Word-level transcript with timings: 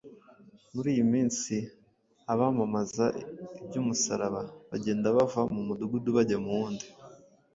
Muri 0.73 0.87
iyi 0.93 1.03
minsi 1.13 1.55
abamamaza 2.31 3.05
iby’umusaraba 3.63 4.41
bagenda 4.69 5.07
bava 5.17 5.41
mu 5.53 5.61
mudugudu 5.67 6.09
bajya 6.17 6.37
mu 6.45 6.51
wundi, 6.57 6.87